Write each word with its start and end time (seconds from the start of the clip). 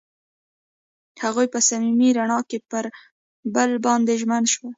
هغوی 1.23 1.47
په 1.53 1.59
صمیمي 1.67 2.09
رڼا 2.17 2.39
کې 2.49 2.57
پر 2.69 2.85
بل 3.55 3.71
باندې 3.85 4.13
ژمن 4.21 4.43
شول. 4.53 4.69